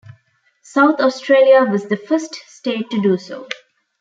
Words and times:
South 0.63 0.99
Australia 0.99 1.63
was 1.69 1.87
the 1.87 1.95
first 1.95 2.33
state 2.47 2.89
to 2.89 2.99
do 3.03 3.17
so. 3.19 3.47